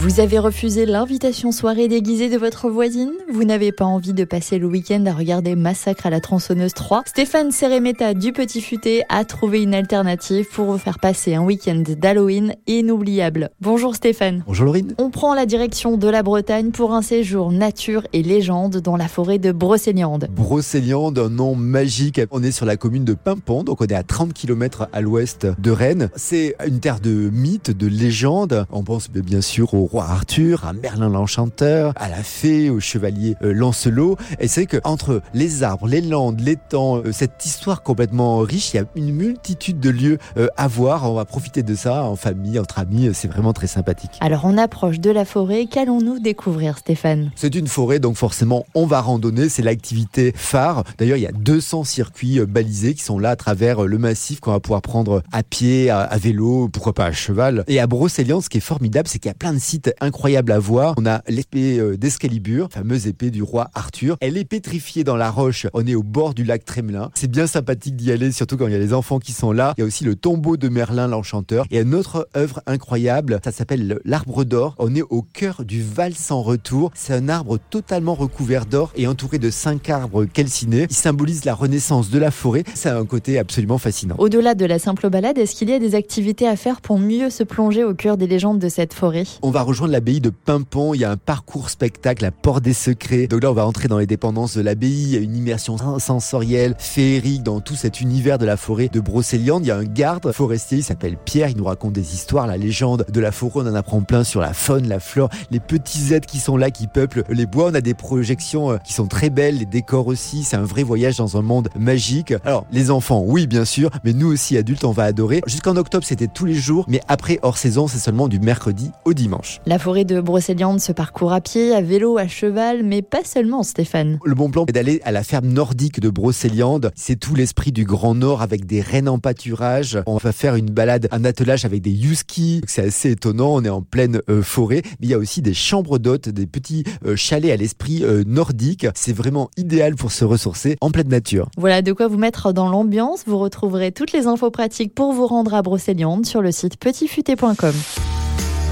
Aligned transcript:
Vous 0.00 0.20
avez 0.20 0.38
refusé 0.38 0.86
l'invitation 0.86 1.50
soirée 1.50 1.88
déguisée 1.88 2.28
de 2.28 2.38
votre 2.38 2.70
voisine? 2.70 3.10
Vous 3.32 3.42
n'avez 3.42 3.72
pas 3.72 3.84
envie 3.84 4.12
de 4.12 4.22
passer 4.22 4.60
le 4.60 4.68
week-end 4.68 5.04
à 5.06 5.12
regarder 5.12 5.56
Massacre 5.56 6.06
à 6.06 6.10
la 6.10 6.20
tronçonneuse 6.20 6.72
3 6.72 7.02
Stéphane 7.04 7.50
Seremeta 7.50 8.14
du 8.14 8.32
Petit 8.32 8.60
Futé 8.60 9.02
a 9.08 9.24
trouvé 9.24 9.60
une 9.60 9.74
alternative 9.74 10.46
pour 10.52 10.66
vous 10.66 10.78
faire 10.78 11.00
passer 11.00 11.34
un 11.34 11.42
week-end 11.42 11.82
d'Halloween 11.84 12.54
inoubliable. 12.68 13.50
Bonjour 13.60 13.96
Stéphane. 13.96 14.44
Bonjour 14.46 14.66
Laurine. 14.66 14.94
On 14.98 15.10
prend 15.10 15.34
la 15.34 15.46
direction 15.46 15.96
de 15.96 16.08
la 16.08 16.22
Bretagne 16.22 16.70
pour 16.70 16.94
un 16.94 17.02
séjour 17.02 17.50
nature 17.50 18.06
et 18.12 18.22
légende 18.22 18.76
dans 18.76 18.96
la 18.96 19.08
forêt 19.08 19.40
de 19.40 19.50
Brocéliande. 19.50 20.28
Brocéliande, 20.30 21.18
un 21.18 21.28
nom 21.28 21.56
magique. 21.56 22.20
On 22.30 22.44
est 22.44 22.52
sur 22.52 22.66
la 22.66 22.76
commune 22.76 23.04
de 23.04 23.14
Pimpon, 23.14 23.64
donc 23.64 23.80
on 23.80 23.86
est 23.86 23.94
à 23.94 24.04
30 24.04 24.32
km 24.32 24.86
à 24.92 25.00
l'ouest 25.00 25.48
de 25.58 25.70
Rennes. 25.72 26.08
C'est 26.14 26.54
une 26.64 26.78
terre 26.78 27.00
de 27.00 27.10
mythes, 27.10 27.76
de 27.76 27.88
légendes. 27.88 28.64
On 28.70 28.84
pense 28.84 29.10
bien 29.10 29.40
sûr 29.40 29.74
au 29.74 29.87
roi 29.88 30.04
Arthur, 30.04 30.66
à 30.66 30.72
Merlin 30.72 31.08
l'Enchanteur, 31.08 31.92
à 31.96 32.08
la 32.08 32.22
fée, 32.22 32.70
au 32.70 32.80
chevalier 32.80 33.36
euh, 33.42 33.52
Lancelot. 33.52 34.16
Et 34.38 34.48
c'est 34.48 34.66
que 34.66 34.76
entre 34.84 35.22
les 35.34 35.62
arbres, 35.62 35.88
les 35.88 36.00
landes, 36.00 36.40
les 36.40 36.56
temps, 36.56 36.98
euh, 36.98 37.12
cette 37.12 37.44
histoire 37.44 37.82
complètement 37.82 38.38
riche, 38.40 38.72
il 38.72 38.76
y 38.76 38.80
a 38.80 38.84
une 38.94 39.12
multitude 39.12 39.80
de 39.80 39.90
lieux 39.90 40.18
euh, 40.36 40.48
à 40.56 40.68
voir. 40.68 41.10
On 41.10 41.14
va 41.14 41.24
profiter 41.24 41.62
de 41.62 41.74
ça 41.74 42.04
en 42.04 42.16
famille, 42.16 42.58
entre 42.58 42.78
amis. 42.78 43.10
C'est 43.14 43.28
vraiment 43.28 43.52
très 43.52 43.66
sympathique. 43.66 44.10
Alors 44.20 44.44
on 44.44 44.58
approche 44.58 45.00
de 45.00 45.10
la 45.10 45.24
forêt. 45.24 45.66
Qu'allons-nous 45.66 46.18
découvrir, 46.18 46.78
Stéphane? 46.78 47.30
C'est 47.34 47.54
une 47.54 47.66
forêt, 47.66 47.98
donc 47.98 48.16
forcément 48.16 48.66
on 48.74 48.86
va 48.86 49.00
randonner. 49.00 49.48
C'est 49.48 49.62
l'activité 49.62 50.32
phare. 50.36 50.84
D'ailleurs, 50.98 51.16
il 51.16 51.22
y 51.22 51.26
a 51.26 51.32
200 51.32 51.84
circuits 51.84 52.40
balisés 52.46 52.94
qui 52.94 53.02
sont 53.02 53.18
là 53.18 53.30
à 53.30 53.36
travers 53.36 53.84
le 53.84 53.98
massif 53.98 54.40
qu'on 54.40 54.52
va 54.52 54.60
pouvoir 54.60 54.82
prendre 54.82 55.22
à 55.32 55.42
pied, 55.42 55.88
à, 55.90 56.00
à 56.00 56.18
vélo, 56.18 56.68
pourquoi 56.68 56.92
pas 56.92 57.06
à 57.06 57.12
cheval. 57.12 57.64
Et 57.68 57.80
à 57.80 57.86
Brocéliande, 57.86 58.42
ce 58.42 58.48
qui 58.48 58.58
est 58.58 58.60
formidable, 58.60 59.08
c'est 59.08 59.18
qu'il 59.18 59.28
y 59.28 59.32
a 59.32 59.34
plein 59.34 59.52
de 59.52 59.58
sites 59.58 59.77
incroyable 60.00 60.52
à 60.52 60.58
voir. 60.58 60.94
On 60.98 61.06
a 61.06 61.22
l'épée 61.28 61.78
euh, 61.78 61.96
d'Escalibur, 61.96 62.68
fameuse 62.72 63.06
épée 63.06 63.30
du 63.30 63.42
roi 63.42 63.70
Arthur. 63.74 64.16
Elle 64.20 64.36
est 64.36 64.44
pétrifiée 64.44 65.04
dans 65.04 65.16
la 65.16 65.30
roche. 65.30 65.66
On 65.74 65.86
est 65.86 65.94
au 65.94 66.02
bord 66.02 66.34
du 66.34 66.44
lac 66.44 66.64
Trémelin. 66.64 67.10
C'est 67.14 67.30
bien 67.30 67.46
sympathique 67.46 67.96
d'y 67.96 68.12
aller, 68.12 68.32
surtout 68.32 68.56
quand 68.56 68.66
il 68.66 68.72
y 68.72 68.76
a 68.76 68.78
les 68.78 68.94
enfants 68.94 69.18
qui 69.18 69.32
sont 69.32 69.52
là. 69.52 69.74
Il 69.76 69.80
y 69.80 69.84
a 69.84 69.86
aussi 69.86 70.04
le 70.04 70.16
tombeau 70.16 70.56
de 70.56 70.68
Merlin 70.68 71.08
l'Enchanteur. 71.08 71.66
Et 71.70 71.80
une 71.80 71.94
autre 71.94 72.28
œuvre 72.36 72.62
incroyable, 72.66 73.40
ça 73.44 73.52
s'appelle 73.52 74.00
l'arbre 74.04 74.44
d'or. 74.44 74.74
On 74.78 74.94
est 74.94 75.02
au 75.02 75.22
cœur 75.22 75.64
du 75.64 75.82
Val 75.82 76.14
sans 76.14 76.42
retour. 76.42 76.90
C'est 76.94 77.14
un 77.14 77.28
arbre 77.28 77.58
totalement 77.70 78.14
recouvert 78.14 78.66
d'or 78.66 78.92
et 78.96 79.06
entouré 79.06 79.38
de 79.38 79.50
cinq 79.50 79.90
arbres 79.90 80.24
calcinés. 80.24 80.86
Il 80.90 80.96
symbolise 80.96 81.44
la 81.44 81.54
renaissance 81.54 82.10
de 82.10 82.18
la 82.18 82.30
forêt. 82.30 82.64
Ça 82.74 82.96
a 82.96 82.98
un 82.98 83.06
côté 83.06 83.38
absolument 83.38 83.78
fascinant. 83.78 84.16
Au-delà 84.18 84.54
de 84.54 84.64
la 84.64 84.78
simple 84.78 85.08
balade, 85.10 85.38
est-ce 85.38 85.54
qu'il 85.54 85.70
y 85.70 85.72
a 85.72 85.78
des 85.78 85.94
activités 85.94 86.46
à 86.46 86.56
faire 86.56 86.80
pour 86.80 86.98
mieux 86.98 87.30
se 87.30 87.42
plonger 87.42 87.84
au 87.84 87.94
cœur 87.94 88.16
des 88.16 88.26
légendes 88.26 88.58
de 88.58 88.68
cette 88.68 88.94
forêt? 88.94 89.24
On 89.42 89.50
va 89.50 89.62
rejoindre 89.68 89.92
l'abbaye 89.92 90.20
de 90.20 90.30
Pimpon. 90.30 90.94
Il 90.94 91.00
y 91.00 91.04
a 91.04 91.10
un 91.10 91.18
parcours 91.18 91.68
spectacle, 91.68 92.22
la 92.22 92.30
porte 92.30 92.64
des 92.64 92.72
secrets. 92.72 93.26
Donc 93.26 93.42
là, 93.42 93.50
on 93.50 93.54
va 93.54 93.66
entrer 93.66 93.86
dans 93.86 93.98
les 93.98 94.06
dépendances 94.06 94.56
de 94.56 94.62
l'abbaye. 94.62 95.02
Il 95.02 95.10
y 95.10 95.16
a 95.16 95.20
une 95.20 95.36
immersion 95.36 95.76
sensorielle, 95.98 96.74
féerique 96.78 97.42
dans 97.42 97.60
tout 97.60 97.74
cet 97.74 98.00
univers 98.00 98.38
de 98.38 98.46
la 98.46 98.56
forêt 98.56 98.88
de 98.88 98.98
Brocéliande. 98.98 99.64
Il 99.64 99.68
y 99.68 99.70
a 99.70 99.76
un 99.76 99.84
garde 99.84 100.32
forestier, 100.32 100.78
il 100.78 100.82
s'appelle 100.82 101.18
Pierre. 101.22 101.50
Il 101.50 101.58
nous 101.58 101.64
raconte 101.64 101.92
des 101.92 102.14
histoires, 102.14 102.46
la 102.46 102.56
légende 102.56 103.04
de 103.12 103.20
la 103.20 103.30
forêt. 103.30 103.60
On 103.60 103.66
en 103.66 103.74
apprend 103.74 104.00
plein 104.00 104.24
sur 104.24 104.40
la 104.40 104.54
faune, 104.54 104.88
la 104.88 105.00
flore, 105.00 105.28
les 105.50 105.60
petits 105.60 106.14
êtres 106.14 106.26
qui 106.26 106.38
sont 106.38 106.56
là, 106.56 106.70
qui 106.70 106.86
peuplent 106.86 107.24
les 107.28 107.44
bois. 107.44 107.68
On 107.70 107.74
a 107.74 107.82
des 107.82 107.94
projections 107.94 108.70
euh, 108.70 108.78
qui 108.78 108.94
sont 108.94 109.06
très 109.06 109.28
belles, 109.28 109.58
les 109.58 109.66
décors 109.66 110.06
aussi. 110.06 110.44
C'est 110.44 110.56
un 110.56 110.64
vrai 110.64 110.82
voyage 110.82 111.18
dans 111.18 111.36
un 111.36 111.42
monde 111.42 111.68
magique. 111.78 112.32
Alors, 112.44 112.64
les 112.72 112.90
enfants, 112.90 113.22
oui, 113.26 113.46
bien 113.46 113.66
sûr, 113.66 113.90
mais 114.02 114.14
nous 114.14 114.32
aussi, 114.32 114.56
adultes, 114.56 114.84
on 114.84 114.92
va 114.92 115.04
adorer. 115.04 115.42
Jusqu'en 115.46 115.76
octobre, 115.76 116.06
c'était 116.06 116.26
tous 116.26 116.46
les 116.46 116.54
jours, 116.54 116.86
mais 116.88 117.02
après, 117.06 117.38
hors 117.42 117.58
saison, 117.58 117.86
c'est 117.86 117.98
seulement 117.98 118.28
du 118.28 118.40
mercredi 118.40 118.92
au 119.04 119.12
dimanche. 119.58 119.68
La 119.68 119.78
forêt 119.78 120.04
de 120.04 120.20
Brocéliande 120.20 120.80
se 120.80 120.92
parcourt 120.92 121.32
à 121.32 121.40
pied, 121.40 121.74
à 121.74 121.80
vélo, 121.80 122.18
à 122.18 122.26
cheval, 122.26 122.82
mais 122.82 123.02
pas 123.02 123.24
seulement, 123.24 123.62
Stéphane. 123.62 124.18
Le 124.24 124.34
bon 124.34 124.50
plan 124.50 124.64
est 124.66 124.72
d'aller 124.72 125.00
à 125.04 125.12
la 125.12 125.22
ferme 125.22 125.48
nordique 125.48 126.00
de 126.00 126.10
Brocéliande. 126.10 126.90
C'est 126.94 127.16
tout 127.16 127.34
l'esprit 127.34 127.72
du 127.72 127.84
Grand 127.84 128.14
Nord 128.14 128.42
avec 128.42 128.66
des 128.66 128.80
rennes 128.80 129.08
en 129.08 129.18
pâturage. 129.18 129.98
On 130.06 130.16
va 130.16 130.32
faire 130.32 130.54
une 130.54 130.70
balade, 130.70 131.08
un 131.10 131.24
attelage 131.24 131.64
avec 131.64 131.82
des 131.82 131.92
huskies. 131.92 132.62
C'est 132.66 132.82
assez 132.82 133.10
étonnant. 133.10 133.54
On 133.54 133.64
est 133.64 133.68
en 133.68 133.82
pleine 133.82 134.20
euh, 134.28 134.42
forêt. 134.42 134.82
Mais 135.00 135.06
il 135.06 135.10
y 135.10 135.14
a 135.14 135.18
aussi 135.18 135.42
des 135.42 135.54
chambres 135.54 135.98
d'hôtes, 135.98 136.28
des 136.28 136.46
petits 136.46 136.84
euh, 137.04 137.16
chalets 137.16 137.52
à 137.52 137.56
l'esprit 137.56 138.04
euh, 138.04 138.24
nordique. 138.26 138.86
C'est 138.94 139.12
vraiment 139.12 139.50
idéal 139.56 139.96
pour 139.96 140.12
se 140.12 140.24
ressourcer 140.24 140.76
en 140.80 140.90
pleine 140.90 141.08
nature. 141.08 141.48
Voilà 141.56 141.82
de 141.82 141.92
quoi 141.92 142.08
vous 142.08 142.18
mettre 142.18 142.52
dans 142.52 142.68
l'ambiance. 142.68 143.24
Vous 143.26 143.38
retrouverez 143.38 143.92
toutes 143.92 144.12
les 144.12 144.26
infos 144.26 144.50
pratiques 144.50 144.94
pour 144.94 145.12
vous 145.12 145.26
rendre 145.26 145.54
à 145.54 145.62
Brocéliande 145.62 146.26
sur 146.26 146.42
le 146.42 146.52
site 146.52 146.76
petitfuté.com. 146.76 147.74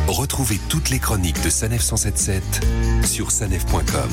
Retrouvez 0.08 0.60
toutes 0.68 0.90
les 0.90 0.98
chroniques 0.98 1.42
de 1.42 1.50
Sanef 1.50 1.82
177 1.82 2.42
sur 3.04 3.30
sanef.com. 3.30 4.10